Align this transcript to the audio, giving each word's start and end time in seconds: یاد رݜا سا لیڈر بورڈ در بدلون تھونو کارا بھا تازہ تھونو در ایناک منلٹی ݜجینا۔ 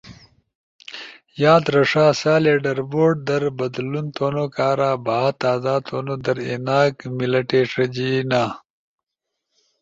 یاد 1.43 1.65
رݜا 1.73 2.05
سا 2.19 2.33
لیڈر 2.43 2.79
بورڈ 2.91 3.15
در 3.27 3.43
بدلون 3.59 4.07
تھونو 4.15 4.45
کارا 4.55 4.91
بھا 5.05 5.19
تازہ 5.41 5.75
تھونو 5.87 6.13
در 6.25 6.37
ایناک 6.47 6.95
منلٹی 7.17 7.61
ݜجینا۔ 7.71 8.43